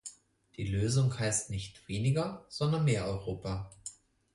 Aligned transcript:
Die 0.57 0.65
Lösung 0.65 1.19
heißt 1.19 1.51
nicht 1.51 1.87
weniger, 1.87 2.43
sondern 2.49 2.85
mehr 2.85 3.05
Europa. 3.05 3.69